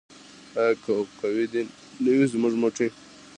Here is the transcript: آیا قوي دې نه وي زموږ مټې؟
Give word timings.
آیا 0.61 0.73
قوي 1.19 1.45
دې 1.53 1.61
نه 2.03 2.11
وي 2.17 2.25
زموږ 2.33 2.53
مټې؟ 2.61 2.87